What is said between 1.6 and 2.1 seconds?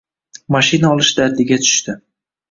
tushdi.